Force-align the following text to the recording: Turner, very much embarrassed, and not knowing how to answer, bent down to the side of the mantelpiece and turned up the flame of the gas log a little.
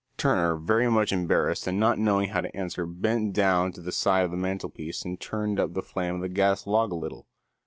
Turner, 0.17 0.55
very 0.55 0.89
much 0.89 1.11
embarrassed, 1.13 1.67
and 1.67 1.79
not 1.79 1.99
knowing 1.99 2.29
how 2.29 2.41
to 2.41 2.57
answer, 2.57 2.87
bent 2.87 3.33
down 3.33 3.71
to 3.73 3.81
the 3.81 3.91
side 3.91 4.25
of 4.25 4.31
the 4.31 4.35
mantelpiece 4.35 5.05
and 5.05 5.19
turned 5.21 5.59
up 5.59 5.75
the 5.75 5.83
flame 5.83 6.15
of 6.15 6.21
the 6.21 6.27
gas 6.29 6.65
log 6.65 6.91
a 6.91 6.95
little. 6.95 7.27